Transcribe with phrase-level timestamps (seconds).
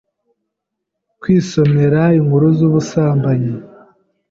[1.19, 3.53] kwisomera inkuru z’ubusambanyi.